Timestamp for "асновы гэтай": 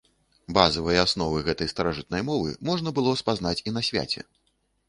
1.07-1.69